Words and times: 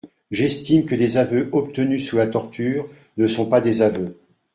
J’estime 0.31 0.83
que 0.87 0.95
des 0.95 1.17
aveux 1.17 1.47
obtenus 1.51 2.07
sous 2.09 2.17
la 2.17 2.25
torture 2.25 2.89
ne 3.17 3.27
sont 3.27 3.45
pas 3.45 3.61
des 3.61 3.83
aveux. 3.83 4.17